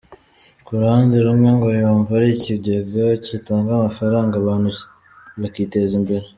Ku 0.65 0.71
ruhande 0.79 1.15
rumwe 1.25 1.49
ngo 1.55 1.67
yumva 1.81 2.09
ari 2.17 2.29
ikigega 2.35 3.01
gitanga 3.27 3.69
amafaranga 3.73 4.33
abantu 4.37 4.69
bakiteza 5.41 5.93
imbere. 5.99 6.25